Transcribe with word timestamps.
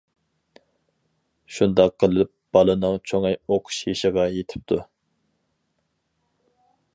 شۇنداق 1.57 1.93
قىلىپ 2.03 2.31
بالىنىڭ 2.57 2.97
چوڭى 3.11 3.35
ئوقۇش 3.41 3.83
يېشىغا 3.91 4.25
يېتىپتۇ. 4.37 4.81